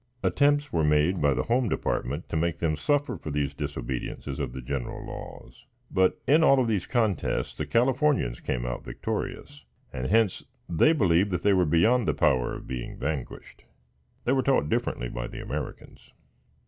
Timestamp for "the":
1.35-1.43, 4.51-4.59, 7.53-7.67, 12.07-12.15, 15.27-15.39